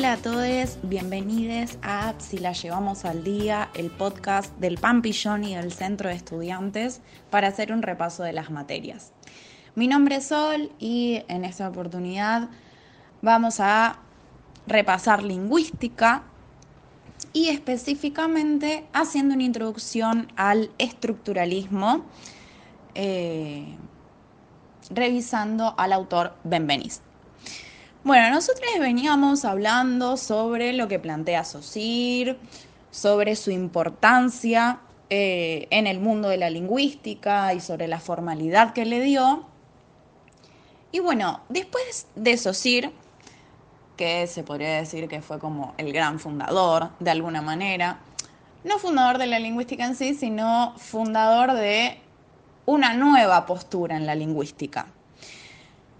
[0.00, 5.54] Hola a todos, bienvenidos a Si la llevamos al día, el podcast del Pampillón y
[5.54, 9.12] del Centro de Estudiantes para hacer un repaso de las materias.
[9.74, 12.48] Mi nombre es Sol y en esta oportunidad
[13.20, 13.98] vamos a
[14.66, 16.22] repasar lingüística
[17.34, 22.06] y específicamente haciendo una introducción al estructuralismo,
[22.94, 23.76] eh,
[24.88, 27.09] revisando al autor Benveniste.
[28.02, 32.38] Bueno, nosotros veníamos hablando sobre lo que plantea Saussure,
[32.90, 38.86] sobre su importancia eh, en el mundo de la lingüística y sobre la formalidad que
[38.86, 39.44] le dio.
[40.92, 42.90] Y bueno, después de Saussure,
[43.98, 47.98] que se podría decir que fue como el gran fundador de alguna manera,
[48.64, 52.00] no fundador de la lingüística en sí, sino fundador de
[52.64, 54.86] una nueva postura en la lingüística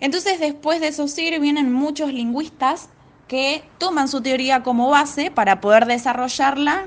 [0.01, 2.89] entonces, después de Saussure vienen muchos lingüistas
[3.29, 6.87] que toman su teoría como base para poder desarrollarla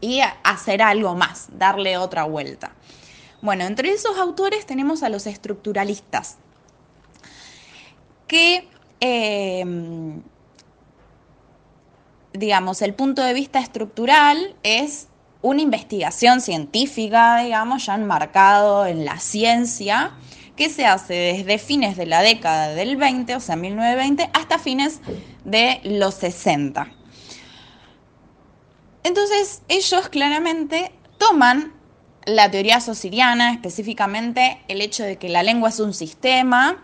[0.00, 2.72] y hacer algo más, darle otra vuelta.
[3.40, 6.36] Bueno, entre esos autores tenemos a los estructuralistas,
[8.26, 8.68] que,
[9.00, 10.22] em,
[12.32, 15.08] digamos, el punto de vista estructural es
[15.40, 20.12] una investigación científica, digamos, ya enmarcado en la ciencia,
[20.56, 25.00] que se hace desde fines de la década del 20, o sea, 1920, hasta fines
[25.44, 26.88] de los 60.
[29.02, 31.72] Entonces, ellos claramente toman
[32.24, 36.82] la teoría sociriana, específicamente el hecho de que la lengua es un sistema,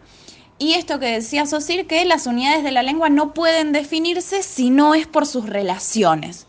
[0.59, 4.69] y esto que decía Saussure, que las unidades de la lengua no pueden definirse si
[4.69, 6.47] no es por sus relaciones.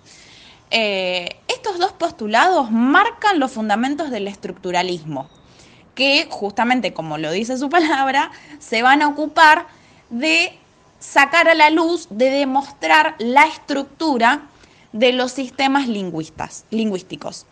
[0.69, 5.29] Eh, estos dos postulados marcan los fundamentos del estructuralismo
[5.95, 9.67] que justamente, como lo dice su palabra, se van a ocupar
[10.09, 10.57] de
[10.99, 14.47] sacar a la luz, de demostrar la estructura
[14.93, 17.45] de los sistemas lingüísticos.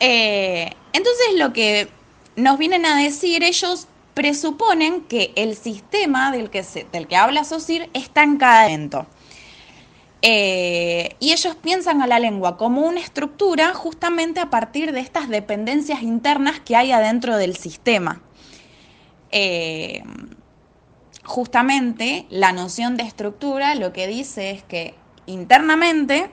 [0.00, 1.88] Eh, entonces lo que
[2.36, 7.90] nos vienen a decir ellos presuponen que el sistema del que, del que habla Saussure
[7.94, 9.06] está en cada evento.
[10.26, 15.28] Eh, y ellos piensan a la lengua como una estructura justamente a partir de estas
[15.28, 18.22] dependencias internas que hay adentro del sistema.
[19.32, 20.02] Eh,
[21.24, 24.94] justamente la noción de estructura lo que dice es que
[25.26, 26.30] internamente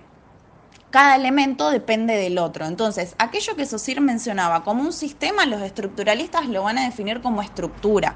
[0.90, 2.68] cada elemento depende del otro.
[2.68, 7.42] Entonces, aquello que Saussure mencionaba como un sistema, los estructuralistas lo van a definir como
[7.42, 8.16] estructura.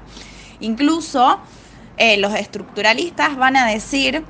[0.60, 1.38] Incluso
[1.98, 4.24] eh, los estructuralistas van a decir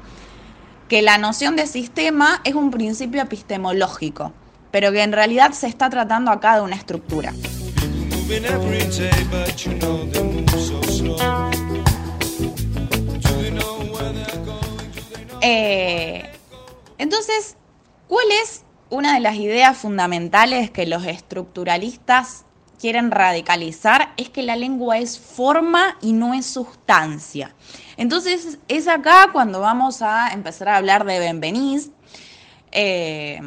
[0.89, 4.33] que la noción de sistema es un principio epistemológico,
[4.71, 7.35] pero que en realidad se está tratando acá de una estructura.
[15.43, 16.31] Eh,
[16.99, 17.57] entonces,
[18.09, 22.46] ¿cuál es una de las ideas fundamentales que los estructuralistas
[22.81, 24.13] quieren radicalizar?
[24.17, 27.55] Es que la lengua es forma y no es sustancia.
[27.97, 31.93] Entonces es acá cuando vamos a empezar a hablar de Benveniste,
[32.73, 33.41] eh,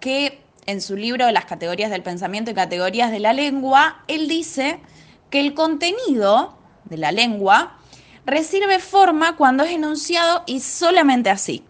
[0.00, 4.80] que en su libro Las categorías del pensamiento y categorías de la lengua, él dice
[5.30, 7.78] que el contenido de la lengua
[8.24, 11.64] recibe forma cuando es enunciado y solamente así.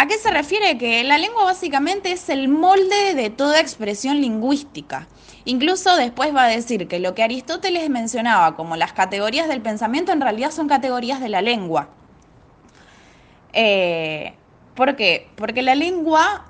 [0.00, 0.78] ¿A qué se refiere?
[0.78, 5.06] Que la lengua básicamente es el molde de toda expresión lingüística.
[5.44, 10.10] Incluso después va a decir que lo que Aristóteles mencionaba como las categorías del pensamiento
[10.12, 11.90] en realidad son categorías de la lengua.
[13.52, 14.32] Eh,
[14.74, 15.28] ¿Por qué?
[15.36, 16.46] Porque la lengua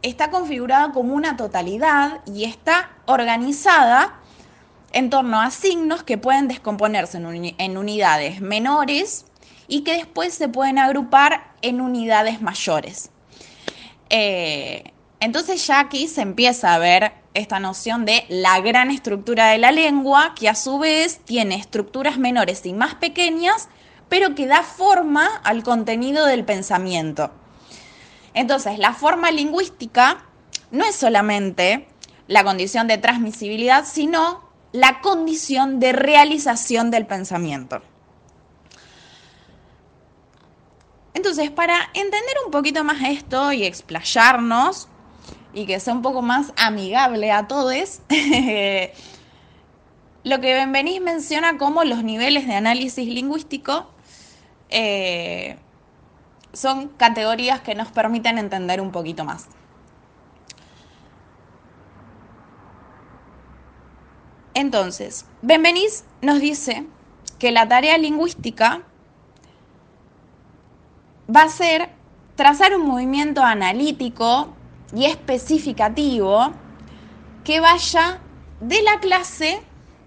[0.00, 4.14] está configurada como una totalidad y está organizada
[4.94, 9.26] en torno a signos que pueden descomponerse en, unidades menores
[9.68, 13.10] y que después se pueden agrupar en unidades mayores.
[14.10, 19.58] Eh, entonces ya aquí se empieza a ver esta noción de la gran estructura de
[19.58, 23.68] la lengua, que a su vez tiene estructuras menores y más pequeñas,
[24.08, 27.32] pero que da forma al contenido del pensamiento.
[28.34, 30.24] Entonces, la forma lingüística
[30.70, 31.88] no es solamente
[32.26, 37.82] la condición de transmisibilidad, sino la condición de realización del pensamiento.
[41.14, 44.88] Entonces, para entender un poquito más esto y explayarnos,
[45.54, 48.00] y que sea un poco más amigable a todos,
[50.24, 53.88] lo que Benvenís menciona como los niveles de análisis lingüístico
[54.68, 55.56] eh,
[56.52, 59.46] son categorías que nos permiten entender un poquito más.
[64.54, 66.86] Entonces, Benvenís nos dice
[67.38, 68.82] que la tarea lingüística
[71.28, 71.90] va a ser
[72.36, 74.54] trazar un movimiento analítico
[74.94, 76.52] y especificativo
[77.44, 78.20] que vaya
[78.60, 79.60] de la clase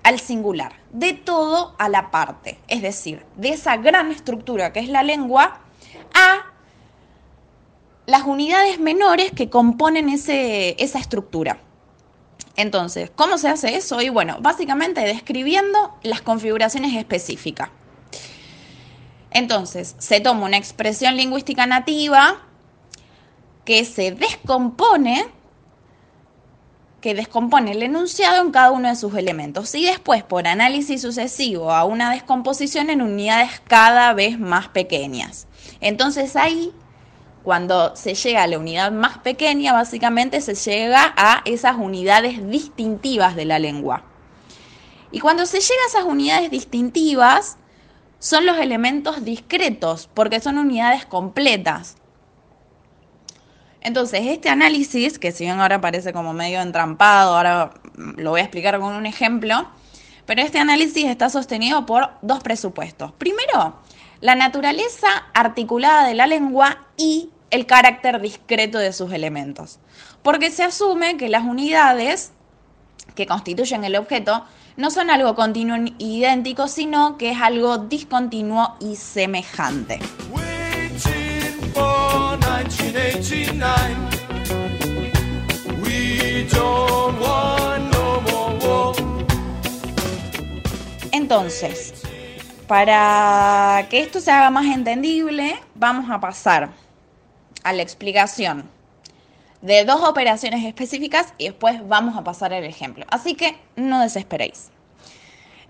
[0.03, 4.89] al singular, de todo a la parte, es decir, de esa gran estructura que es
[4.89, 5.59] la lengua
[6.13, 6.45] a
[8.05, 11.59] las unidades menores que componen esa estructura.
[12.55, 14.01] Entonces, ¿cómo se hace eso?
[14.01, 17.69] Y bueno, básicamente describiendo las configuraciones específicas.
[19.31, 22.41] Entonces, se toma una expresión lingüística nativa
[23.65, 25.27] que se descompone,
[27.01, 31.71] que descompone el enunciado en cada uno de sus elementos y después, por análisis sucesivo,
[31.71, 35.47] a una descomposición en unidades cada vez más pequeñas.
[35.81, 36.73] Entonces ahí
[37.47, 43.37] cuando se llega a la unidad más pequeña, básicamente se llega a esas unidades distintivas
[43.37, 44.03] de la lengua.
[45.13, 47.57] Y cuando se llega a esas unidades distintivas,
[48.19, 51.97] son los elementos discretos, porque son unidades completas.
[53.81, 58.43] Entonces, este análisis, que si bien ahora parece como medio entrampado, ahora lo voy a
[58.43, 59.69] explicar con un ejemplo,
[60.25, 63.13] pero este análisis está sostenido por dos presupuestos.
[63.13, 63.79] Primero,
[64.19, 69.79] la naturaleza articulada de la lengua y el carácter discreto de sus elementos,
[70.21, 72.33] porque se asume que las unidades
[73.15, 74.43] que constituyen el objeto
[74.77, 79.99] no son algo continuo e idéntico, sino que es algo discontinuo y semejante.
[91.11, 91.93] Entonces,
[92.67, 96.69] para que esto se haga más entendible, vamos a pasar
[97.63, 98.76] a la explicación
[99.61, 103.05] de dos operaciones específicas y después vamos a pasar el ejemplo.
[103.09, 104.69] Así que no desesperéis.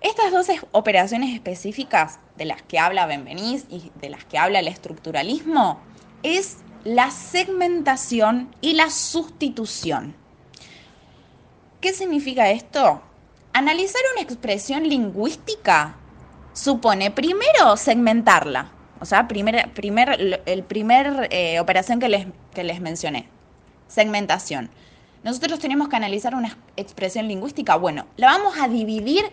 [0.00, 4.68] Estas dos operaciones específicas de las que habla Benvenís y de las que habla el
[4.68, 5.80] estructuralismo
[6.22, 10.14] es la segmentación y la sustitución.
[11.80, 13.02] ¿Qué significa esto?
[13.52, 15.96] Analizar una expresión lingüística
[16.52, 18.70] supone primero segmentarla,
[19.00, 23.28] o sea, primer, primer, el primer eh, operación que les, que les mencioné,
[23.88, 24.70] segmentación.
[25.24, 27.76] Nosotros tenemos que analizar una expresión lingüística.
[27.76, 29.30] Bueno, la vamos a dividir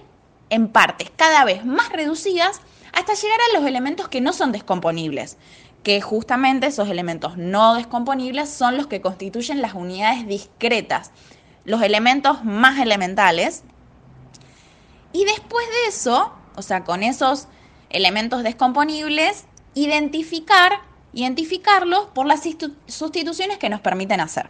[0.49, 2.61] en partes cada vez más reducidas
[2.93, 5.37] hasta llegar a los elementos que no son descomponibles,
[5.83, 11.11] que justamente esos elementos no descomponibles son los que constituyen las unidades discretas,
[11.65, 13.63] los elementos más elementales.
[15.11, 17.47] Y después de eso, o sea, con esos
[17.89, 20.79] elementos descomponibles, identificar,
[21.15, 22.41] identificarlos por las
[22.87, 24.49] sustituciones que nos permiten hacer.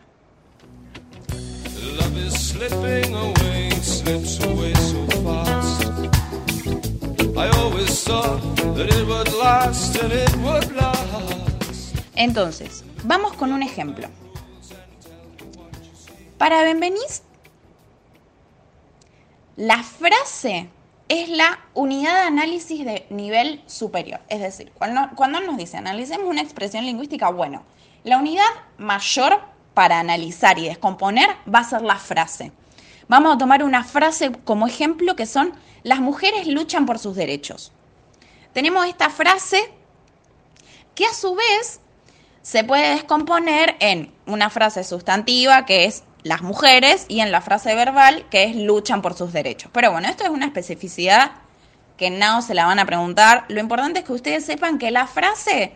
[12.15, 14.07] Entonces, vamos con un ejemplo.
[16.39, 17.21] Para Benvenís,
[19.55, 20.69] la frase
[21.07, 24.21] es la unidad de análisis de nivel superior.
[24.27, 27.63] Es decir, cuando, nos dice analicemos una expresión lingüística, bueno,
[28.03, 28.43] la unidad
[28.77, 29.39] mayor
[29.73, 32.51] para analizar y descomponer va a ser la frase.
[33.07, 37.71] Vamos a tomar una frase como ejemplo que son las mujeres luchan por sus derechos.
[38.53, 39.71] Tenemos esta frase
[40.95, 41.81] que a su vez
[42.41, 47.75] se puede descomponer en una frase sustantiva que es las mujeres y en la frase
[47.75, 49.69] verbal que es luchan por sus derechos.
[49.71, 51.33] Pero bueno, esto es una especificidad
[51.97, 53.45] que no se la van a preguntar.
[53.47, 55.73] Lo importante es que ustedes sepan que la frase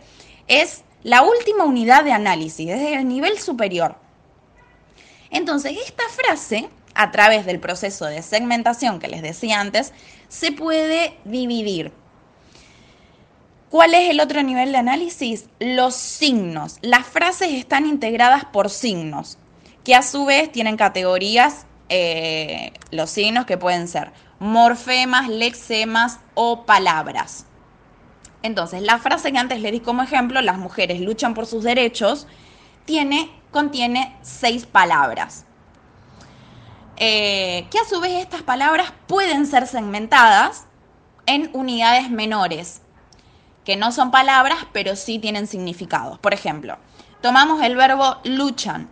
[0.48, 3.94] es la última unidad de análisis, desde el nivel superior.
[5.30, 9.92] Entonces, esta frase, a través del proceso de segmentación que les decía antes,
[10.26, 11.92] se puede dividir.
[13.70, 15.46] ¿Cuál es el otro nivel de análisis?
[15.60, 16.78] Los signos.
[16.82, 19.38] Las frases están integradas por signos
[19.90, 26.64] que a su vez tienen categorías, eh, los signos que pueden ser morfemas, lexemas o
[26.64, 27.44] palabras.
[28.44, 32.28] Entonces, la frase que antes le di como ejemplo, las mujeres luchan por sus derechos,
[32.84, 35.44] tiene, contiene seis palabras.
[36.96, 40.66] Eh, que a su vez estas palabras pueden ser segmentadas
[41.26, 42.80] en unidades menores,
[43.64, 46.16] que no son palabras, pero sí tienen significados.
[46.20, 46.78] Por ejemplo,
[47.20, 48.88] tomamos el verbo luchan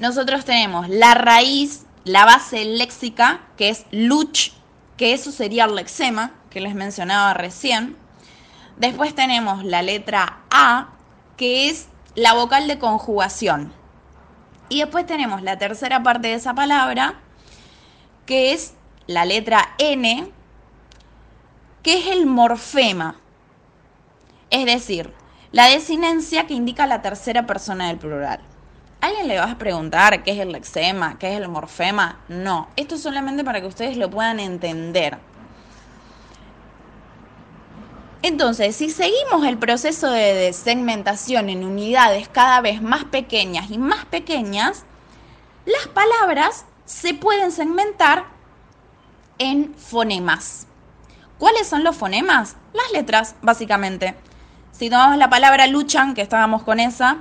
[0.00, 4.52] nosotros tenemos la raíz, la base léxica, que es luch,
[4.96, 7.96] que eso sería el lexema, que les mencionaba recién.
[8.78, 10.88] Después tenemos la letra A,
[11.36, 13.72] que es la vocal de conjugación.
[14.70, 17.20] Y después tenemos la tercera parte de esa palabra,
[18.24, 18.72] que es
[19.06, 20.32] la letra N,
[21.82, 23.16] que es el morfema.
[24.48, 25.12] Es decir,
[25.52, 28.40] la desinencia que indica la tercera persona del plural.
[29.00, 32.20] ¿Alguien le va a preguntar qué es el lexema, qué es el morfema?
[32.28, 35.18] No, esto es solamente para que ustedes lo puedan entender.
[38.22, 44.04] Entonces, si seguimos el proceso de segmentación en unidades cada vez más pequeñas y más
[44.04, 44.84] pequeñas,
[45.64, 48.26] las palabras se pueden segmentar
[49.38, 50.66] en fonemas.
[51.38, 52.56] ¿Cuáles son los fonemas?
[52.74, 54.14] Las letras, básicamente.
[54.72, 57.18] Si tomamos la palabra luchan, que estábamos con esa,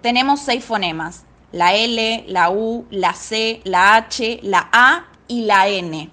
[0.00, 1.24] tenemos seis fonemas.
[1.52, 6.10] La L, la U, la C, la H, la A y la N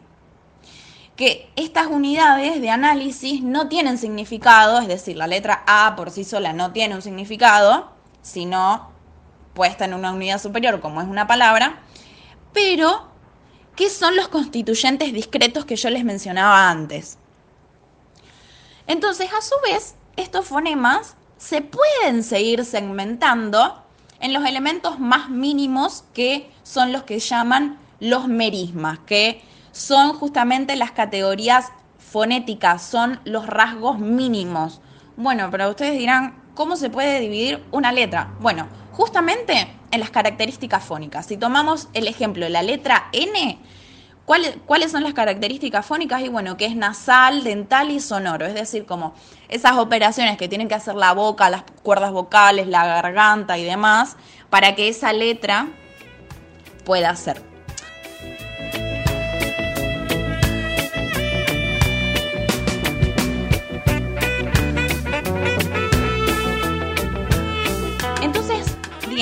[1.15, 6.23] que estas unidades de análisis no tienen significado, es decir, la letra A por sí
[6.23, 8.91] sola no tiene un significado, sino
[9.53, 11.81] puesta en una unidad superior como es una palabra,
[12.51, 13.07] pero
[13.75, 17.17] ¿qué son los constituyentes discretos que yo les mencionaba antes?
[18.87, 23.83] Entonces, a su vez, estos fonemas se pueden seguir segmentando
[24.21, 29.41] en los elementos más mínimos que son los que llaman los merismas, que
[29.73, 31.65] son justamente las categorías
[31.97, 34.79] fonéticas, son los rasgos mínimos.
[35.17, 38.33] Bueno, pero ustedes dirán, ¿cómo se puede dividir una letra?
[38.39, 41.25] Bueno, justamente en las características fónicas.
[41.25, 43.59] Si tomamos el ejemplo de la letra N,
[44.25, 46.21] ¿cuáles, ¿cuáles son las características fónicas?
[46.21, 49.13] Y bueno, que es nasal, dental y sonoro, es decir, como
[49.49, 54.17] esas operaciones que tienen que hacer la boca, las cuerdas vocales, la garganta y demás,
[54.49, 55.67] para que esa letra
[56.85, 57.53] pueda ser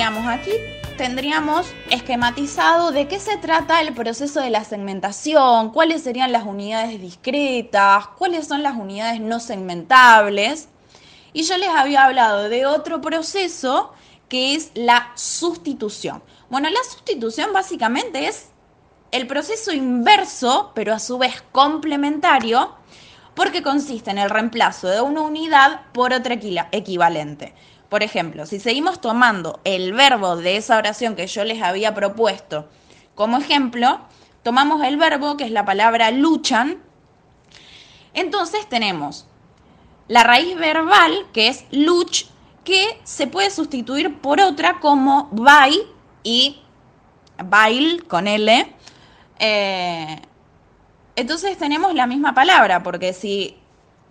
[0.02, 0.50] digamos, aquí
[0.96, 7.00] tendríamos esquematizado de qué se trata el proceso de la segmentación, cuáles serían las unidades
[7.00, 10.68] discretas, cuáles son las unidades no segmentables.
[11.32, 13.92] Y yo les había hablado de otro proceso
[14.28, 16.22] que es la sustitución.
[16.50, 18.48] Bueno, la sustitución básicamente es
[19.10, 22.74] el proceso inverso, pero a su vez complementario,
[23.34, 26.34] porque consiste en el reemplazo de una unidad por otra
[26.72, 27.54] equivalente.
[27.92, 32.66] Por ejemplo, si seguimos tomando el verbo de esa oración que yo les había propuesto
[33.14, 34.00] como ejemplo,
[34.42, 36.78] tomamos el verbo que es la palabra luchan.
[38.14, 39.26] Entonces tenemos
[40.08, 42.24] la raíz verbal que es luch,
[42.64, 45.78] que se puede sustituir por otra como bai
[46.22, 46.62] y
[47.44, 48.74] bail con L.
[49.38, 50.22] Eh,
[51.14, 53.61] entonces tenemos la misma palabra, porque si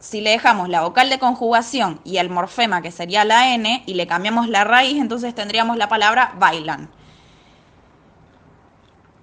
[0.01, 3.93] si le dejamos la vocal de conjugación y el morfema, que sería la N, y
[3.93, 6.89] le cambiamos la raíz, entonces tendríamos la palabra bailan.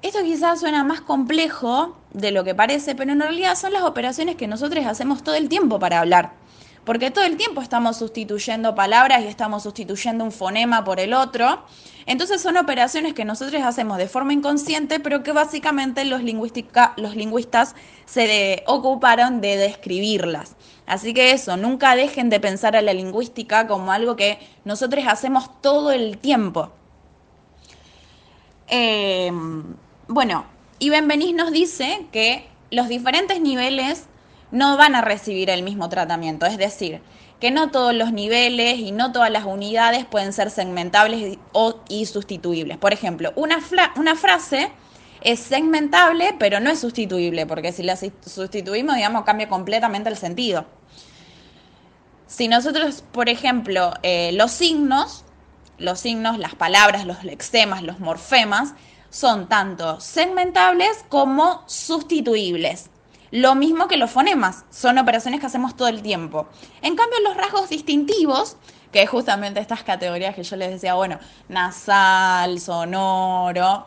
[0.01, 4.37] Esto quizás suena más complejo de lo que parece, pero en realidad son las operaciones
[4.37, 6.35] que nosotros hacemos todo el tiempo para hablar.
[6.85, 11.65] Porque todo el tiempo estamos sustituyendo palabras y estamos sustituyendo un fonema por el otro.
[12.07, 17.75] Entonces son operaciones que nosotros hacemos de forma inconsciente, pero que básicamente los, los lingüistas
[18.07, 20.57] se ocuparon de describirlas.
[20.87, 25.61] Así que eso, nunca dejen de pensar a la lingüística como algo que nosotros hacemos
[25.61, 26.73] todo el tiempo.
[28.69, 29.31] Eh,
[30.07, 30.47] bueno,
[30.79, 34.08] y Benvenís nos dice que los diferentes niveles
[34.51, 37.03] no van a recibir el mismo tratamiento, es decir,
[37.41, 42.07] que no todos los niveles y no todas las unidades pueden ser segmentables o, y
[42.07, 42.79] sustituibles.
[42.79, 44.73] Por ejemplo, una, frase
[45.21, 50.67] es segmentable, pero no es sustituible, porque si la sustituimos, digamos, cambia completamente el sentido.
[52.27, 55.25] Si nosotros, por ejemplo, eh, los signos,
[55.79, 58.75] los signos, las palabras, los lexemas, los morfemas,
[59.11, 62.91] son tanto segmentables como sustituibles.
[63.31, 66.47] Lo mismo que los fonemas, son operaciones que hacemos todo el tiempo.
[66.81, 68.57] En cambio, los rasgos distintivos,
[68.91, 71.19] que es justamente estas categorías que yo les decía, bueno,
[71.49, 73.87] nasal, sonoro,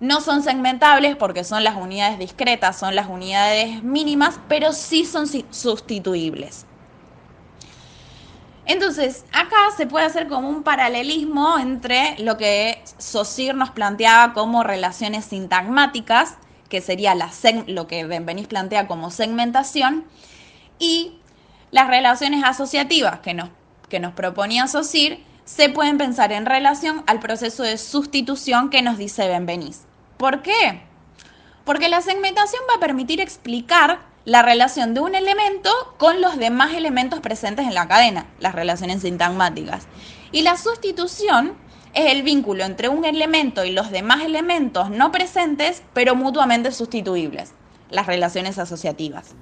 [0.00, 5.26] no son segmentables porque son las unidades discretas, son las unidades mínimas, pero sí son
[5.50, 6.66] sustituibles.
[8.64, 14.62] Entonces, acá se puede hacer como un paralelismo entre lo que Saussure nos planteaba como
[14.62, 16.36] relaciones sintagmáticas
[16.72, 17.14] que sería
[17.66, 20.06] lo que Benvenís plantea como segmentación,
[20.78, 21.18] y
[21.70, 23.50] las relaciones asociativas que nos,
[23.90, 28.96] que nos proponía Saussure se pueden pensar en relación al proceso de sustitución que nos
[28.96, 29.82] dice Benvenís.
[30.16, 30.80] ¿Por qué?
[31.66, 36.72] Porque la segmentación va a permitir explicar la relación de un elemento con los demás
[36.72, 39.88] elementos presentes en la cadena, las relaciones sintagmáticas.
[40.30, 41.52] Y la sustitución
[41.94, 47.52] es el vínculo entre un elemento y los demás elementos no presentes, pero mutuamente sustituibles,
[47.90, 49.34] las relaciones asociativas.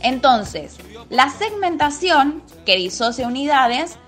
[0.00, 0.76] Entonces,
[1.10, 3.98] la segmentación, que disocia unidades,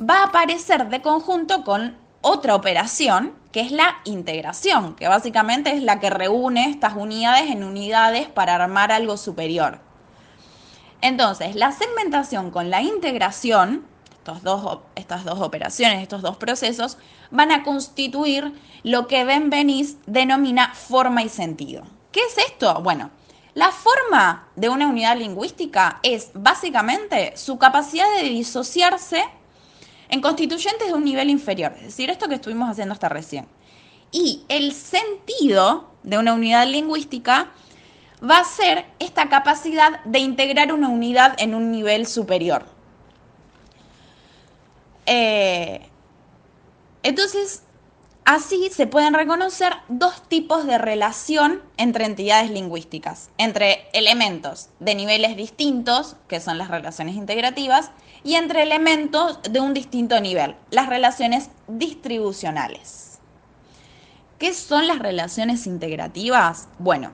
[0.00, 5.82] va a aparecer de conjunto con otra operación que es la integración, que básicamente es
[5.82, 9.80] la que reúne estas unidades en unidades para armar algo superior.
[11.00, 13.86] Entonces, la segmentación con la integración,
[14.94, 16.98] estas dos operaciones, estos dos procesos,
[17.30, 18.52] van a constituir
[18.84, 21.82] lo que Benveniste denomina forma y sentido.
[22.12, 22.80] ¿Qué es esto?
[22.82, 23.10] Bueno,
[23.54, 29.24] la forma de una unidad lingüística es básicamente su capacidad de disociarse
[30.10, 33.46] en constituyentes de un nivel inferior, es decir, esto que estuvimos haciendo hasta recién.
[34.12, 37.50] Y el sentido de una unidad lingüística
[38.28, 42.64] va a ser esta capacidad de integrar una unidad en un nivel superior.
[45.06, 45.88] Eh,
[47.02, 47.62] entonces,
[48.24, 55.36] así se pueden reconocer dos tipos de relación entre entidades lingüísticas, entre elementos de niveles
[55.36, 57.90] distintos, que son las relaciones integrativas,
[58.22, 63.18] y entre elementos de un distinto nivel, las relaciones distribucionales.
[64.38, 66.68] ¿Qué son las relaciones integrativas?
[66.78, 67.10] Bueno,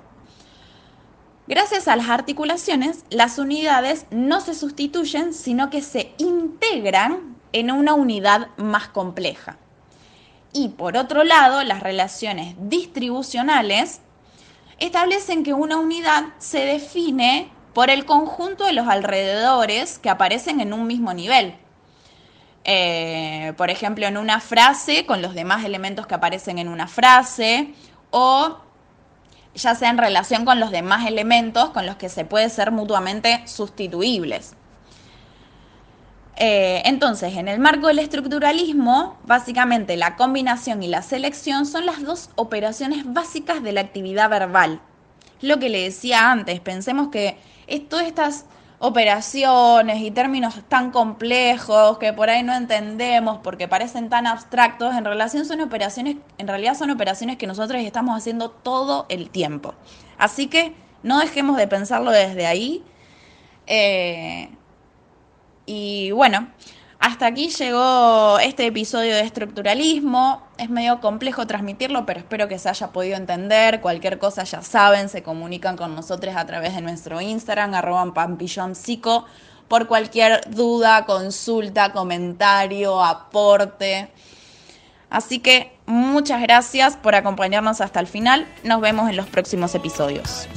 [1.48, 7.94] gracias a las articulaciones, las unidades no se sustituyen, sino que se integran en una
[7.94, 9.58] unidad más compleja.
[10.52, 14.00] Y por otro lado, las relaciones distribucionales
[14.78, 20.72] establecen que una unidad se define por el conjunto de los alrededores que aparecen en
[20.72, 21.56] un mismo nivel.
[22.64, 27.74] Eh, por ejemplo, en una frase, con los demás elementos que aparecen en una frase,
[28.10, 28.56] o
[29.54, 33.42] ya sea en relación con los demás elementos con los que se puede ser mutuamente
[33.46, 34.54] sustituibles.
[36.36, 42.02] Eh, entonces, en el marco del estructuralismo, básicamente la combinación y la selección son las
[42.02, 44.80] dos operaciones básicas de la actividad verbal.
[45.40, 47.38] Lo que le decía antes, pensemos que
[47.88, 48.46] todas estas
[48.78, 55.04] operaciones y términos tan complejos que por ahí no entendemos porque parecen tan abstractos, en
[55.04, 59.74] relación son operaciones, en realidad son operaciones que nosotros estamos haciendo todo el tiempo.
[60.18, 62.84] Así que no dejemos de pensarlo desde ahí.
[63.66, 64.50] Eh,
[65.64, 66.48] y bueno,
[66.98, 70.42] hasta aquí llegó este episodio de estructuralismo.
[70.58, 73.80] Es medio complejo transmitirlo, pero espero que se haya podido entender.
[73.80, 78.12] Cualquier cosa ya saben, se comunican con nosotros a través de nuestro Instagram, arroba
[78.74, 79.24] psico
[79.68, 84.08] por cualquier duda, consulta, comentario, aporte.
[85.10, 88.46] Así que muchas gracias por acompañarnos hasta el final.
[88.64, 90.48] Nos vemos en los próximos episodios.